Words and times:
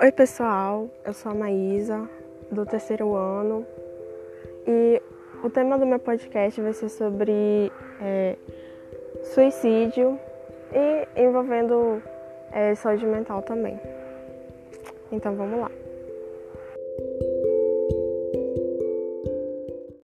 Oi, 0.00 0.10
pessoal, 0.10 0.90
eu 1.04 1.12
sou 1.12 1.30
a 1.30 1.34
Maísa, 1.36 2.10
do 2.50 2.66
terceiro 2.66 3.14
ano, 3.14 3.64
e 4.66 5.00
o 5.42 5.48
tema 5.48 5.78
do 5.78 5.86
meu 5.86 6.00
podcast 6.00 6.60
vai 6.60 6.72
ser 6.72 6.88
sobre 6.88 7.70
é, 8.00 8.36
suicídio 9.22 10.18
e 10.72 11.22
envolvendo 11.22 12.02
é, 12.50 12.74
saúde 12.74 13.06
mental 13.06 13.40
também. 13.42 13.78
Então 15.12 15.36
vamos 15.36 15.60
lá. 15.60 15.70